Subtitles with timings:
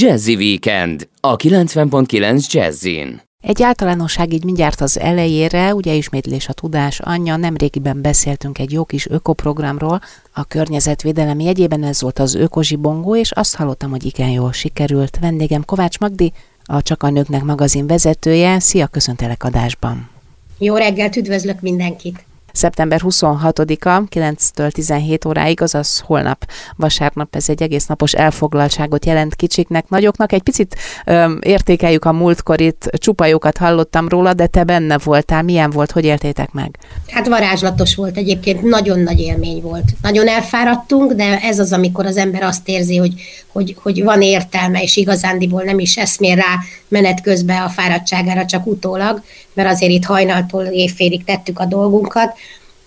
[0.00, 3.20] Jazzy Weekend a 90.9 Jazzin.
[3.42, 8.84] Egy általánosság így mindjárt az elejére, ugye ismétlés a tudás anyja, nemrégiben beszéltünk egy jó
[8.84, 10.00] kis ökoprogramról,
[10.32, 15.18] a környezetvédelem jegyében ez volt az ökozsibongó, és azt hallottam, hogy igen jól sikerült.
[15.20, 16.32] Vendégem Kovács Magdi,
[16.64, 18.58] a Csak a Nőknek magazin vezetője.
[18.58, 20.10] Szia, köszöntelek adásban!
[20.58, 22.27] Jó reggelt, üdvözlök mindenkit!
[22.58, 29.88] Szeptember 26-a 9-től 17 óráig, azaz holnap vasárnap ez egy egész napos elfoglaltságot jelent kicsiknek,
[29.88, 30.32] nagyoknak.
[30.32, 35.42] Egy picit öm, értékeljük a múltkorit, csupa jókat hallottam róla, de te benne voltál.
[35.42, 36.78] Milyen volt, hogy éltétek meg?
[37.08, 39.84] Hát varázslatos volt egyébként, nagyon nagy élmény volt.
[40.02, 43.12] Nagyon elfáradtunk, de ez az, amikor az ember azt érzi, hogy,
[43.52, 48.66] hogy, hogy van értelme, és igazándiból nem is eszmél rá menet közben a fáradtságára, csak
[48.66, 52.36] utólag, mert azért itt hajnaltól évfélig tettük a dolgunkat.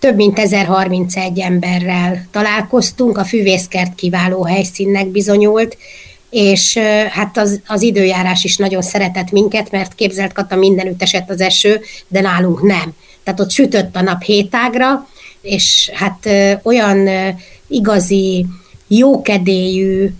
[0.02, 5.76] Több mint 1031 emberrel találkoztunk, a füvészkert kiváló helyszínnek bizonyult,
[6.30, 6.78] és
[7.10, 11.80] hát az, az időjárás is nagyon szeretett minket, mert képzelt Kata mindenütt esett az eső,
[12.08, 12.94] de nálunk nem.
[13.24, 15.08] Tehát ott sütött a nap hétágra,
[15.42, 16.28] és hát
[16.62, 17.08] olyan
[17.66, 18.46] igazi
[18.86, 20.14] jókedélyű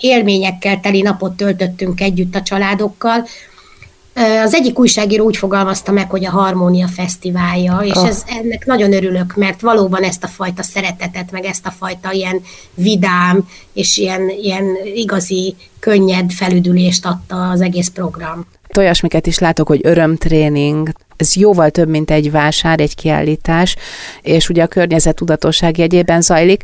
[0.00, 3.26] élményekkel teli napot töltöttünk együtt a családokkal,
[4.14, 8.06] az egyik újságíró úgy fogalmazta meg, hogy a Harmónia Fesztiválja, és oh.
[8.06, 12.42] ez, ennek nagyon örülök, mert valóban ezt a fajta szeretetet, meg ezt a fajta ilyen
[12.74, 18.46] vidám, és ilyen, ilyen igazi, könnyed felüdülést adta az egész program.
[18.78, 23.76] Olyasmiket is látok, hogy örömtréning, ez jóval több, mint egy vásár, egy kiállítás,
[24.22, 26.62] és ugye a környezet tudatosság jegyében zajlik.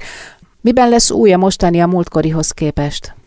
[0.60, 3.17] Miben lesz új a mostani a múltkorihoz képest?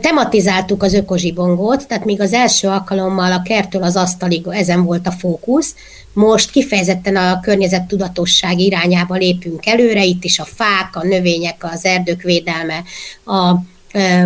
[0.00, 5.10] Tematizáltuk az ökozsibongót, tehát még az első alkalommal a kertől az asztalig ezen volt a
[5.10, 5.74] fókusz,
[6.12, 11.84] most kifejezetten a környezet tudatosság irányába lépünk előre, itt is a fák, a növények, az
[11.84, 12.82] erdők védelme,
[13.24, 13.54] a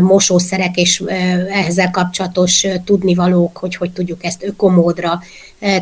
[0.00, 1.02] mosószerek és
[1.66, 5.22] ezzel kapcsolatos tudnivalók, hogy hogy tudjuk ezt ökomódra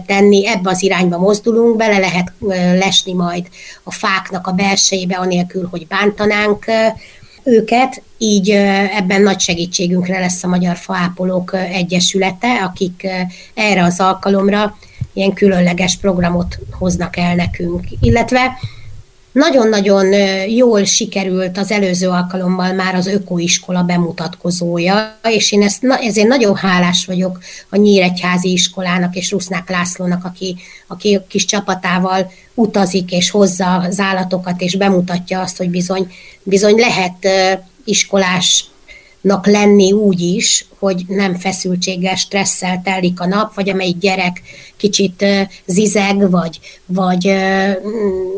[0.06, 2.32] tenni, ebbe az irányba mozdulunk, bele lehet
[2.78, 3.46] lesni majd
[3.82, 6.64] a fáknak a belsejébe, anélkül, hogy bántanánk
[7.44, 8.50] őket, így
[8.96, 13.06] ebben nagy segítségünkre lesz a Magyar Faápolók Egyesülete, akik
[13.54, 14.76] erre az alkalomra
[15.12, 17.84] ilyen különleges programot hoznak el nekünk.
[18.00, 18.58] Illetve
[19.32, 20.12] nagyon-nagyon
[20.48, 27.04] jól sikerült az előző alkalommal már az ökoiskola bemutatkozója, és én ezt, ezért nagyon hálás
[27.06, 33.74] vagyok a Nyíregyházi iskolának és Rusznák Lászlónak, aki, aki a kis csapatával utazik és hozza
[33.74, 36.12] az állatokat, és bemutatja azt, hogy bizony,
[36.42, 37.26] bizony lehet
[37.84, 38.64] iskolás
[39.22, 44.42] lenni úgy is, hogy nem feszültséggel, stresszel telik a nap, vagy amelyik gyerek
[44.76, 45.24] kicsit
[45.66, 47.26] zizeg, vagy, vagy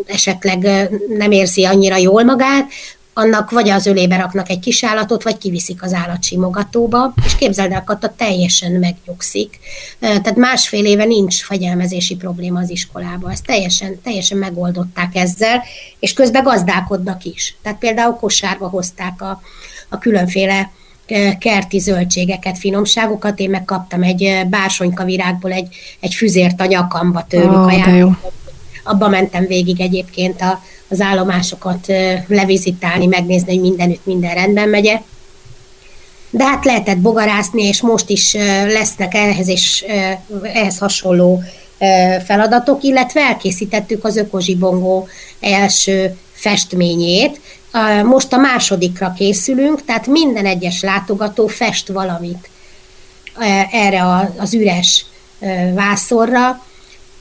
[0.07, 2.71] esetleg nem érzi annyira jól magát,
[3.15, 7.85] annak vagy az ölébe raknak egy kis állatot, vagy kiviszik az állatsimogatóba, és képzeld el,
[7.85, 9.59] Kata teljesen megnyugszik.
[10.01, 13.31] Tehát másfél éve nincs fegyelmezési probléma az iskolában.
[13.31, 15.63] Ezt teljesen, teljesen megoldották ezzel,
[15.99, 17.57] és közben gazdálkodnak is.
[17.63, 19.41] Tehát például kosárba hozták a,
[19.93, 20.71] a különféle
[21.39, 23.39] kerti zöldségeket, finomságokat.
[23.39, 25.69] Én megkaptam egy bársonyka virágból egy,
[26.01, 28.11] egy füzért a nyakamba tőlük oh, a jó.
[28.85, 31.87] Abba mentem végig egyébként a, az állomásokat
[32.27, 35.01] levizitálni, megnézni, hogy mindenütt minden rendben megye.
[36.31, 38.33] De hát lehetett bogarászni, és most is
[38.67, 39.85] lesznek ehhez és
[40.43, 41.43] ehhez hasonló
[42.25, 45.09] feladatok, illetve elkészítettük az ökozsibongó
[45.41, 47.41] első festményét,
[48.05, 52.51] most a másodikra készülünk, tehát minden egyes látogató fest valamit
[53.71, 55.05] erre az üres
[55.75, 56.65] vászorra,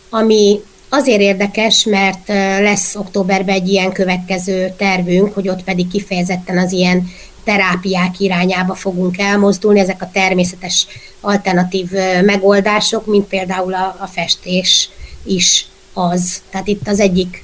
[0.09, 2.27] ami azért érdekes, mert
[2.59, 7.11] lesz októberben egy ilyen következő tervünk, hogy ott pedig kifejezetten az ilyen
[7.43, 10.87] terápiák irányába fogunk elmozdulni, ezek a természetes
[11.21, 11.91] alternatív
[12.25, 14.89] megoldások, mint például a, a festés
[15.23, 16.41] is az.
[16.49, 17.43] Tehát itt az egyik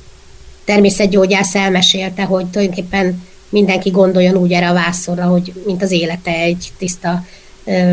[0.67, 6.72] természetgyógyász elmesélte, hogy tulajdonképpen mindenki gondoljon úgy erre a vászonra, hogy mint az élete egy
[6.78, 7.23] tiszta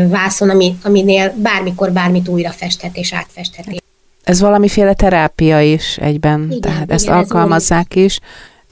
[0.07, 3.83] vászon, ami, aminél bármikor bármit újra festhet és átfesthet.
[4.23, 8.19] Ez valamiféle terápia is egyben, igen, tehát igen, ezt alkalmazzák ez is.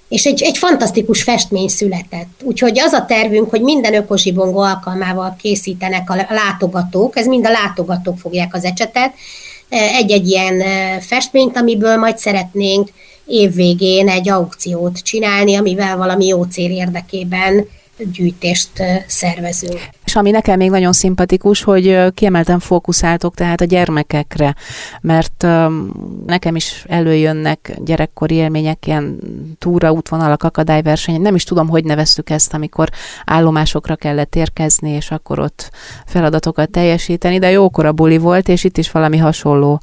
[0.07, 2.41] És egy, egy fantasztikus festmény született.
[2.41, 8.19] Úgyhogy az a tervünk, hogy minden ökozsibongó alkalmával készítenek a látogatók, ez mind a látogatók
[8.19, 9.13] fogják az ecsetet,
[9.69, 10.63] egy-egy ilyen
[10.99, 12.89] festményt, amiből majd szeretnénk
[13.25, 17.67] évvégén egy aukciót csinálni, amivel valami jó cél érdekében
[18.11, 18.69] gyűjtést
[19.07, 19.79] szervezünk.
[20.05, 24.55] És ami nekem még nagyon szimpatikus, hogy kiemelten fókuszáltok tehát a gyermekekre,
[25.01, 25.47] mert
[26.25, 29.19] nekem is előjönnek gyerekkori élmények, ilyen
[29.59, 31.21] túra, útvonalak, akadályverseny.
[31.21, 32.89] Nem is tudom, hogy neveztük ezt, amikor
[33.25, 35.71] állomásokra kellett érkezni, és akkor ott
[36.05, 39.81] feladatokat teljesíteni, de jókora buli volt, és itt is valami hasonló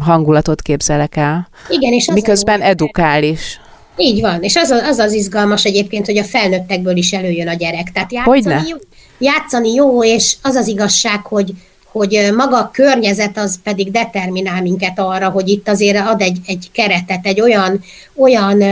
[0.00, 1.48] hangulatot képzelek el.
[1.68, 3.60] Igen, és Miközben edukál is.
[3.96, 7.92] Így van, és az, az az izgalmas egyébként, hogy a felnőttekből is előjön a gyerek.
[7.92, 8.62] Tehát játszani, Hogyne?
[8.68, 8.76] jó,
[9.18, 11.52] játszani jó, és az az igazság, hogy,
[11.84, 16.68] hogy maga a környezet az pedig determinál minket arra, hogy itt azért ad egy, egy
[16.72, 17.80] keretet, egy olyan,
[18.14, 18.62] olyan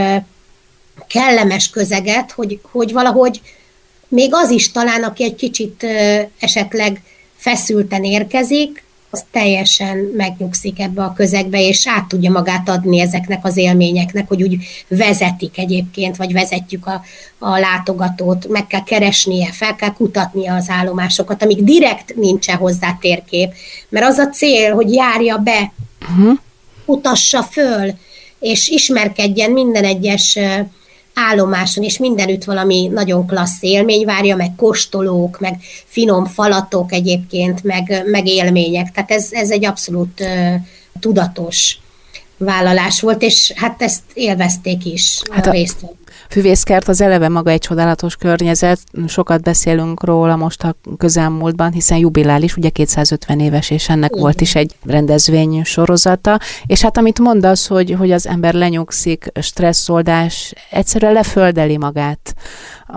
[1.07, 3.41] kellemes közeget, hogy, hogy valahogy
[4.07, 5.85] még az is talán, aki egy kicsit
[6.39, 7.01] esetleg
[7.35, 13.57] feszülten érkezik, az teljesen megnyugszik ebbe a közegbe, és át tudja magát adni ezeknek az
[13.57, 14.57] élményeknek, hogy úgy
[14.87, 17.03] vezetik egyébként, vagy vezetjük a,
[17.39, 23.53] a látogatót, meg kell keresnie, fel kell kutatnia az állomásokat, amíg direkt nincsen hozzá térkép,
[23.89, 25.71] mert az a cél, hogy járja be,
[26.01, 26.37] uh-huh.
[26.85, 27.91] utassa föl,
[28.39, 30.39] és ismerkedjen minden egyes
[31.13, 38.03] állomáson, és mindenütt valami nagyon klassz élmény várja, meg kóstolók, meg finom falatok egyébként, meg,
[38.05, 38.91] meg élmények.
[38.91, 40.55] Tehát ez, ez egy abszolút uh,
[40.99, 41.77] tudatos
[42.37, 45.85] vállalás volt, és hát ezt élvezték is hát a, a részt
[46.33, 52.55] füvészkert az eleve maga egy csodálatos környezet, sokat beszélünk róla most a közelmúltban, hiszen jubilális,
[52.57, 54.21] ugye 250 éves, és ennek Igen.
[54.21, 60.53] volt is egy rendezvény sorozata, és hát amit mondasz, hogy, hogy az ember lenyugszik, stresszoldás,
[60.69, 62.35] egyszerűen leföldeli magát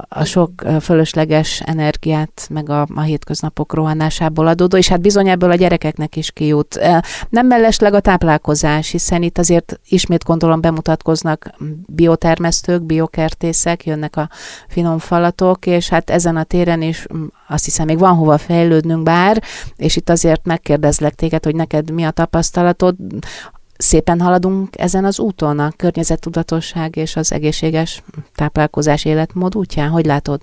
[0.09, 0.51] a sok
[0.81, 6.31] fölösleges energiát, meg a, a hétköznapok rohanásából adódó, és hát bizony ebből a gyerekeknek is
[6.31, 6.81] kijut.
[7.29, 11.51] Nem mellesleg a táplálkozás, hiszen itt azért ismét gondolom bemutatkoznak
[11.87, 12.83] biotermesztők,
[13.27, 14.29] biokertészek, jönnek a
[14.69, 17.07] finom falatok, és hát ezen a téren is
[17.49, 19.43] azt hiszem még van hova fejlődnünk bár,
[19.77, 22.97] és itt azért megkérdezlek téged, hogy neked mi a tapasztalatod,
[23.77, 28.03] szépen haladunk ezen az úton, a környezettudatosság és az egészséges
[28.35, 29.91] táplálkozás életmód útján?
[29.91, 30.41] Hogy látod?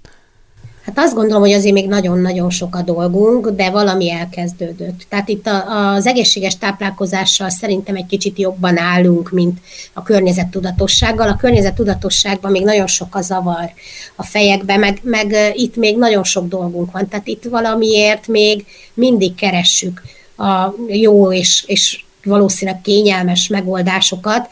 [0.85, 5.05] Hát azt gondolom, hogy azért még nagyon-nagyon sok a dolgunk, de valami elkezdődött.
[5.09, 9.57] Tehát itt a, az egészséges táplálkozással szerintem egy kicsit jobban állunk, mint
[9.93, 11.27] a környezettudatossággal.
[11.27, 13.71] A környezettudatosságban még nagyon sok a zavar
[14.15, 17.07] a fejekbe, meg, meg itt még nagyon sok dolgunk van.
[17.07, 20.01] Tehát itt valamiért még mindig keressük
[20.37, 24.49] a jó és, és valószínűleg kényelmes megoldásokat.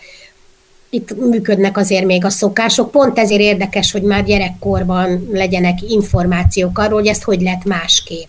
[0.94, 2.92] Itt működnek azért még a szokások.
[2.92, 8.28] Pont ezért érdekes, hogy már gyerekkorban legyenek információk arról, hogy ezt hogy lehet másképp.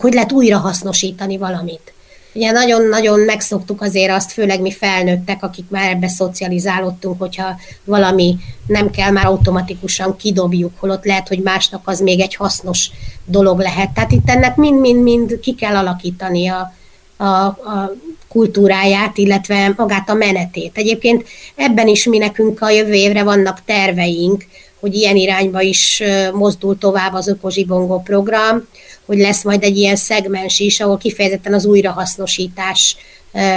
[0.00, 1.92] Hogy lehet újra hasznosítani valamit.
[2.34, 8.90] Ugye nagyon-nagyon megszoktuk azért azt, főleg mi felnőttek, akik már ebbe szocializálódtunk, hogyha valami nem
[8.90, 12.90] kell, már automatikusan kidobjuk, holott lehet, hogy másnak az még egy hasznos
[13.24, 13.90] dolog lehet.
[13.90, 16.72] Tehát itt ennek mind-mind-mind ki kell alakítani a,
[17.16, 17.94] a, a
[18.28, 20.76] kultúráját, illetve magát a menetét.
[20.76, 24.44] Egyébként ebben is mi nekünk a jövő évre vannak terveink,
[24.80, 26.02] hogy ilyen irányba is
[26.32, 28.68] mozdul tovább az Ökozsibongó program,
[29.06, 32.96] hogy lesz majd egy ilyen szegmens is, ahol kifejezetten az újrahasznosítás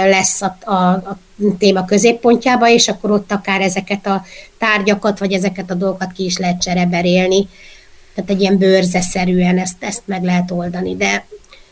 [0.04, 1.18] lesz a, a, a
[1.58, 4.24] téma középpontjába, és akkor ott akár ezeket a
[4.58, 7.48] tárgyakat, vagy ezeket a dolgokat ki is lehet csereberélni.
[8.14, 10.96] Tehát egy ilyen bőrzeszerűen ezt, ezt meg lehet oldani.
[10.96, 11.26] De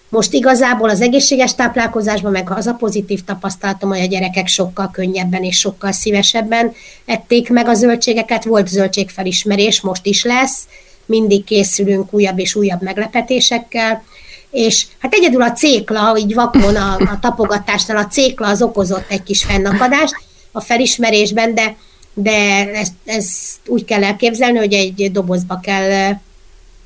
[0.08, 5.43] most igazából az egészséges táplálkozásban meg az a pozitív tapasztalatom, hogy a gyerekek sokkal könnyebben
[5.43, 6.73] és sokkal szívesebben
[7.05, 8.44] ették meg a zöldségeket.
[8.44, 10.67] Volt zöldségfelismerés, most is lesz,
[11.06, 14.03] mindig készülünk újabb és újabb meglepetésekkel,
[14.50, 19.23] és hát egyedül a cékla, így vakon a, a tapogatásnál a cékla az okozott egy
[19.23, 20.14] kis fennakadást
[20.52, 21.76] a felismerésben, de,
[22.14, 26.12] de ezt, ezt úgy kell elképzelni, hogy egy dobozba kell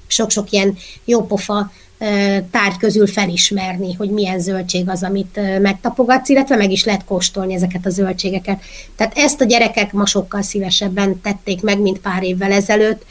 [0.07, 1.71] sok-sok ilyen jópofa
[2.51, 7.87] tárgy közül felismerni, hogy milyen zöldség az, amit megtapogatsz, illetve meg is lehet kóstolni ezeket
[7.87, 8.61] a zöldségeket.
[8.97, 13.05] Tehát ezt a gyerekek ma sokkal szívesebben tették meg, mint pár évvel ezelőtt.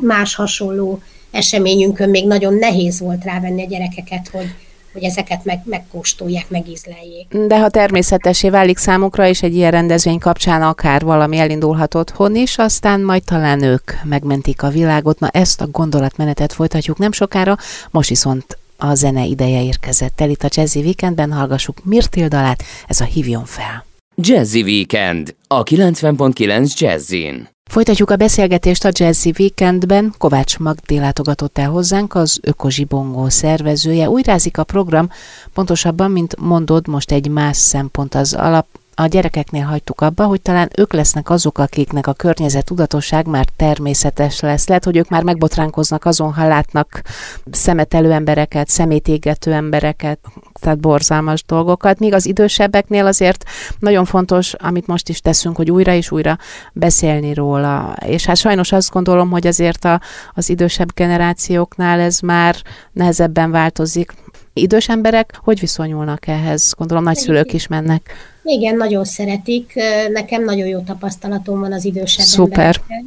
[0.00, 4.54] Más hasonló eseményünkön még nagyon nehéz volt rávenni a gyerekeket, hogy,
[4.94, 7.26] hogy ezeket meg, megkóstolják, megízleljék.
[7.46, 12.58] De ha természetesé válik számukra, és egy ilyen rendezvény kapcsán akár valami elindulhat otthon is,
[12.58, 15.18] aztán majd talán ők megmentik a világot.
[15.18, 17.56] Na ezt a gondolatmenetet folytatjuk nem sokára,
[17.90, 23.04] most viszont a zene ideje érkezett el itt a Jazzy Weekendben, hallgassuk Mirtildalát, ez a
[23.04, 23.84] Hívjon fel.
[24.16, 27.53] Jazzy Weekend, a 90.9 Jazzin.
[27.70, 30.14] Folytatjuk a beszélgetést a Jazzy Weekendben.
[30.18, 34.08] Kovács Magdi látogatott el hozzánk, az Ökozsibongó szervezője.
[34.08, 35.10] Újrázik a program,
[35.52, 40.70] pontosabban, mint mondod, most egy más szempont az alap a gyerekeknél hagytuk abba, hogy talán
[40.76, 44.68] ők lesznek azok, akiknek a környezet tudatosság már természetes lesz.
[44.68, 47.02] Lehet, hogy ők már megbotránkoznak azon, ha látnak
[47.50, 50.18] szemetelő embereket, szemétégető embereket,
[50.60, 53.44] tehát borzalmas dolgokat, míg az idősebbeknél azért
[53.78, 56.38] nagyon fontos, amit most is teszünk, hogy újra és újra
[56.72, 57.96] beszélni róla.
[58.06, 60.00] És hát sajnos azt gondolom, hogy azért a,
[60.34, 62.56] az idősebb generációknál ez már
[62.92, 64.12] nehezebben változik.
[64.54, 66.72] Idős emberek hogy viszonyulnak ehhez?
[66.76, 68.14] Gondolom nagyszülők is mennek.
[68.42, 69.72] Igen, nagyon szeretik.
[70.12, 72.58] Nekem nagyon jó tapasztalatom van az idősebb Szuper.
[72.58, 73.04] emberekkel.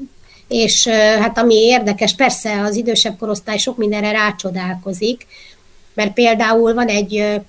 [0.48, 5.26] És hát ami érdekes, persze az idősebb korosztály sok mindenre rácsodálkozik,
[5.94, 7.42] mert például van egy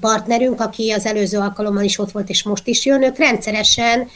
[0.00, 4.08] partnerünk, aki az előző alkalommal is ott volt, és most is jön, ők rendszeresen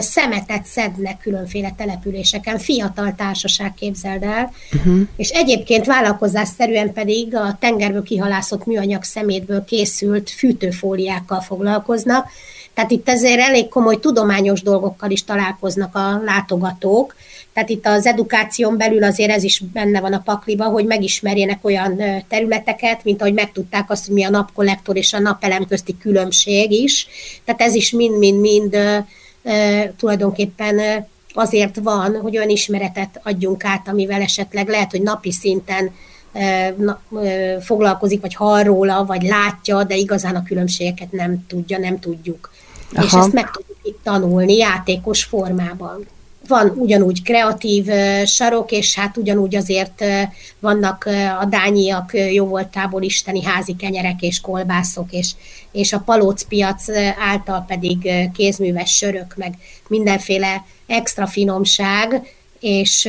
[0.00, 5.00] szemetet szednek különféle településeken, fiatal társaság képzeld el, uh-huh.
[5.16, 12.30] és egyébként vállalkozásszerűen pedig a tengerből kihalászott műanyag szemétből készült fűtőfóliákkal foglalkoznak,
[12.74, 17.14] tehát itt ezért elég komoly tudományos dolgokkal is találkoznak a látogatók,
[17.52, 22.02] tehát itt az edukáción belül azért ez is benne van a pakliba, hogy megismerjenek olyan
[22.28, 27.06] területeket, mint ahogy megtudták azt, hogy mi a napkollektor és a napelem közti különbség is.
[27.44, 28.76] Tehát ez is mind-mind-mind
[29.96, 35.94] tulajdonképpen azért van, hogy olyan ismeretet adjunk át, amivel esetleg lehet, hogy napi szinten
[37.60, 42.50] foglalkozik, vagy hall róla, vagy látja, de igazán a különbségeket nem tudja, nem tudjuk.
[42.94, 43.04] Aha.
[43.04, 46.06] És ezt meg tudjuk itt tanulni játékos formában
[46.48, 47.86] van ugyanúgy kreatív
[48.24, 50.04] sarok, és hát ugyanúgy azért
[50.60, 51.08] vannak
[51.40, 55.30] a dányiak jóvoltából isteni házi kenyerek és kolbászok, és,
[55.72, 56.84] és a palócpiac
[57.18, 59.54] által pedig kézműves sörök, meg
[59.88, 62.22] mindenféle extra finomság,
[62.60, 63.08] és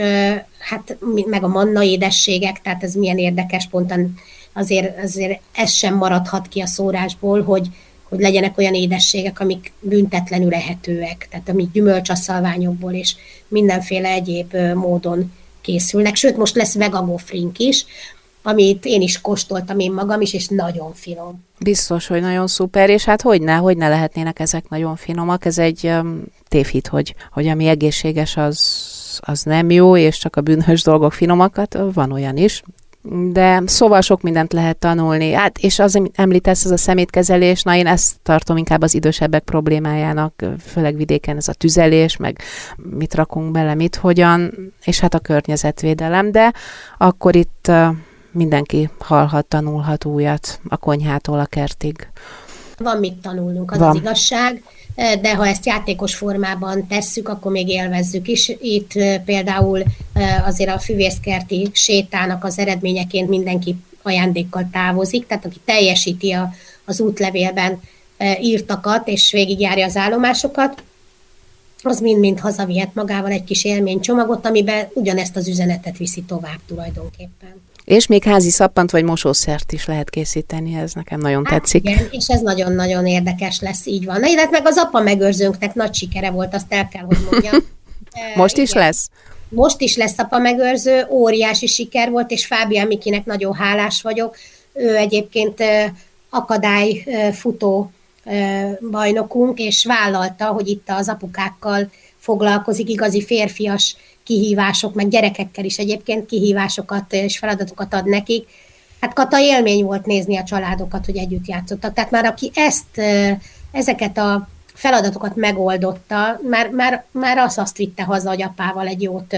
[0.59, 4.13] hát meg a manna édességek, tehát ez milyen érdekes ponton
[4.53, 7.67] azért, azért ez sem maradhat ki a szórásból, hogy,
[8.09, 13.15] hogy legyenek olyan édességek, amik büntetlenül ehetőek, tehát amik gyümölcsasszalványokból és
[13.47, 16.15] mindenféle egyéb módon készülnek.
[16.15, 17.85] Sőt, most lesz vegagofrink is,
[18.41, 21.43] amit én is kóstoltam én magam is, és nagyon finom.
[21.59, 25.57] Biztos, hogy nagyon szuper, és hát hogy ne, hogy ne lehetnének ezek nagyon finomak, ez
[25.57, 25.91] egy
[26.47, 28.59] tévhit, hogy, hogy ami egészséges, az,
[29.19, 32.61] az nem jó, és csak a bűnös dolgok finomakat, van olyan is,
[33.31, 35.31] de szóval sok mindent lehet tanulni.
[35.31, 40.45] Hát, és az, említesz, ez a szemétkezelés, na én ezt tartom inkább az idősebbek problémájának,
[40.65, 42.41] főleg vidéken ez a tüzelés, meg
[42.75, 44.53] mit rakunk bele, mit, hogyan,
[44.83, 46.53] és hát a környezetvédelem, de
[46.97, 47.71] akkor itt
[48.31, 52.07] mindenki hallhat, tanulhat újat a konyhától a kertig.
[52.79, 53.89] Van mit tanulnunk, az Van.
[53.89, 54.63] az igazság
[55.21, 58.51] de ha ezt játékos formában tesszük, akkor még élvezzük is.
[58.61, 58.91] Itt
[59.25, 59.83] például
[60.45, 66.53] azért a füvészkerti sétának az eredményeként mindenki ajándékkal távozik, tehát aki teljesíti a,
[66.85, 67.81] az útlevélben
[68.41, 70.83] írtakat, és végigjárja az állomásokat,
[71.83, 77.61] az mind-mind hazavihet magával egy kis élménycsomagot, amiben ugyanezt az üzenetet viszi tovább tulajdonképpen.
[77.89, 81.89] És még házi szappant vagy mosószert is lehet készíteni, ez nekem nagyon hát tetszik.
[81.89, 84.19] Igen, és ez nagyon-nagyon érdekes lesz, így van.
[84.19, 87.55] Na, illetve meg az apa megőrzőnknek nagy sikere volt, azt el kell, hogy mondjam.
[88.35, 88.83] Most is igen.
[88.83, 89.09] lesz?
[89.49, 94.35] Most is lesz apa megőrző, óriási siker volt, és Fábia Mikinek nagyon hálás vagyok.
[94.73, 95.63] Ő egyébként
[96.29, 97.91] akadályfutó
[98.91, 106.25] bajnokunk, és vállalta, hogy itt az apukákkal foglalkozik, igazi férfias kihívások, meg gyerekekkel is egyébként
[106.25, 108.47] kihívásokat és feladatokat ad nekik.
[109.01, 111.93] Hát Kata élmény volt nézni a családokat, hogy együtt játszottak.
[111.93, 113.01] Tehát már aki ezt,
[113.71, 119.35] ezeket a feladatokat megoldotta, már, már, már az azt vitte haza, hogy apával egy jót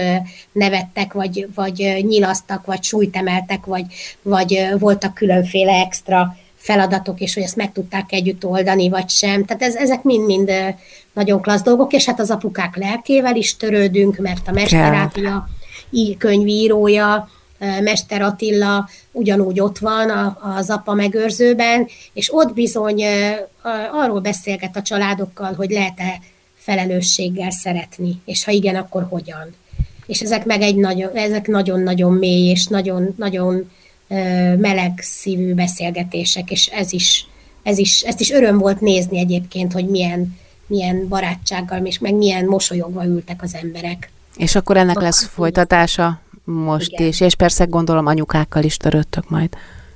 [0.52, 3.18] nevettek, vagy, vagy nyilasztak, vagy súlyt
[3.64, 3.84] vagy,
[4.22, 9.44] vagy voltak különféle extra feladatok, és hogy ezt meg tudták együtt oldani, vagy sem.
[9.44, 10.52] Tehát ez, ezek mind-mind
[11.12, 15.48] nagyon klassz dolgok, és hát az apukák lelkével is törődünk, mert a Mesterápia
[16.18, 17.28] könyvírója,
[17.82, 23.02] Mester Attila ugyanúgy ott van az apa megőrzőben, és ott bizony
[23.92, 26.20] arról beszélget a családokkal, hogy lehet-e
[26.54, 29.54] felelősséggel szeretni, és ha igen, akkor hogyan.
[30.06, 33.70] És ezek meg egy nagyon, ezek nagyon-nagyon mély és nagyon-nagyon
[34.58, 37.26] meleg szívű beszélgetések, és ez is,
[37.62, 42.44] ez is, ezt is öröm volt nézni egyébként, hogy milyen, milyen barátsággal, és meg milyen
[42.44, 44.10] mosolyogva ültek az emberek.
[44.36, 47.06] És akkor ennek lesz folytatása most igen.
[47.06, 49.48] is, és persze gondolom anyukákkal is töröttök majd.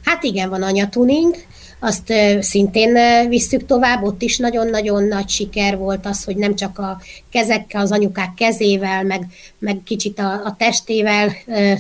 [0.04, 1.35] Hát igen, van anyatuning,
[1.78, 7.00] azt szintén visszük tovább, ott is nagyon-nagyon nagy siker volt az, hogy nem csak a
[7.30, 9.26] kezekkel, az anyukák kezével, meg,
[9.59, 11.33] meg kicsit a, a testével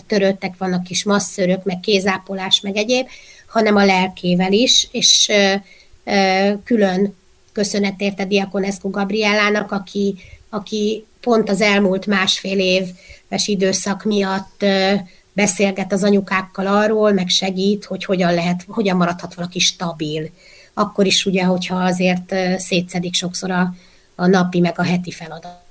[0.06, 3.06] törődtek, vannak kis masszörök, meg kézápolás, meg egyéb,
[3.46, 5.32] hanem a lelkével is, és
[6.64, 7.14] külön
[7.52, 10.14] köszönet érte Diakonescu Gabrielának, aki,
[10.50, 14.64] aki pont az elmúlt másfél éves időszak miatt
[15.36, 20.30] beszélget az anyukákkal arról, meg segít, hogy hogyan lehet, hogyan maradhat valaki stabil.
[20.74, 23.74] Akkor is ugye, hogyha azért szétszedik sokszor a,
[24.14, 25.64] a napi meg a heti feladat.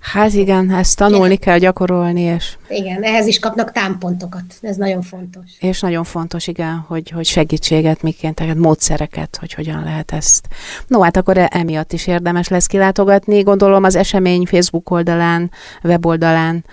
[0.00, 1.38] Hát igen, ezt tanulni igen.
[1.38, 2.56] kell gyakorolni, és...
[2.68, 5.44] Igen, ehhez is kapnak támpontokat, ez nagyon fontos.
[5.58, 10.48] És nagyon fontos, igen, hogy, hogy segítséget, miként, tehát módszereket, hogy hogyan lehet ezt.
[10.86, 15.50] No, hát akkor emiatt is érdemes lesz kilátogatni, gondolom az esemény Facebook oldalán,
[15.82, 16.64] weboldalán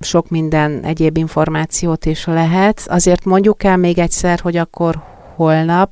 [0.00, 2.82] sok minden egyéb információt is lehet.
[2.86, 5.02] Azért mondjuk el még egyszer, hogy akkor
[5.34, 5.90] holnap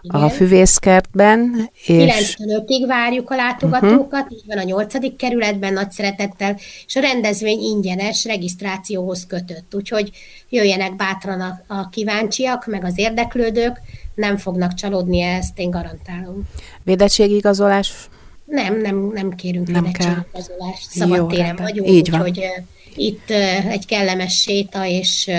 [0.00, 0.22] igen.
[0.22, 1.70] a füvészkertben.
[1.86, 2.36] És...
[2.38, 4.36] 95-ig várjuk a látogatókat, uh-huh.
[4.36, 5.16] így van a 8.
[5.16, 6.56] kerületben nagy szeretettel,
[6.86, 10.10] és a rendezvény ingyenes regisztrációhoz kötött, úgyhogy
[10.48, 13.80] jöjjenek bátran a, a kíváncsiak, meg az érdeklődők,
[14.14, 16.42] nem fognak csalódni ezt, én garantálom.
[16.82, 18.08] Védettségigazolás?
[18.52, 22.66] Nem, nem, nem kérünk nem védettségigazolást, szabad téren vagyunk, így úgyhogy van.
[22.94, 23.30] itt
[23.68, 25.30] egy kellemes séta és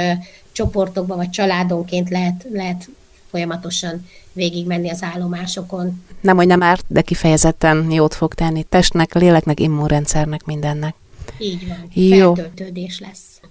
[0.52, 2.90] csoportokba vagy családonként lehet, lehet
[3.30, 6.04] folyamatosan végigmenni az állomásokon.
[6.22, 10.96] Nem, hogy nem árt, de kifejezetten jót fog tenni testnek, léleknek, immunrendszernek, mindennek.
[11.38, 12.34] Így van, Jó.
[12.34, 13.42] feltöltődés lesz.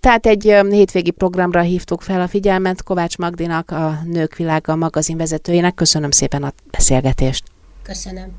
[0.00, 5.74] Tehát egy hétvégi programra hívtuk fel a figyelmet Kovács Magdinak, a Nők Világa magazin vezetőjének.
[5.74, 7.44] Köszönöm szépen a beszélgetést.
[7.82, 8.32] Köszönöm.